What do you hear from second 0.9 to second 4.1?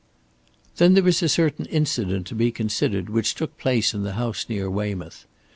there is a certain incident to be considered which took place in